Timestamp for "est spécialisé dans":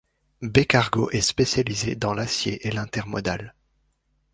1.11-2.15